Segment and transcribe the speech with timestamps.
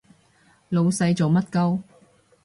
[0.69, 1.83] 老細做乜 𨳊